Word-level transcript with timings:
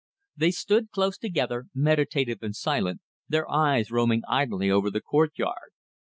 They 0.35 0.49
stood 0.49 0.89
close 0.89 1.19
together, 1.19 1.67
meditative 1.75 2.41
and 2.41 2.55
silent, 2.55 3.01
their 3.29 3.47
eyes 3.51 3.91
roaming 3.91 4.23
idly 4.27 4.71
over 4.71 4.89
the 4.89 4.99
courtyard. 4.99 5.73